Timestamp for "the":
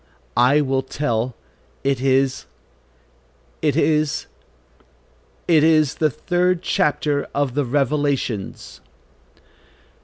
5.93-6.09, 7.53-7.65